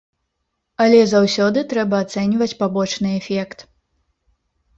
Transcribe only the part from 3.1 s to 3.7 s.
эфект.